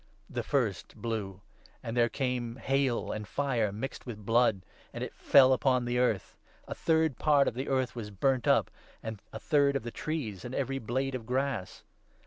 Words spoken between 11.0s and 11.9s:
of grass.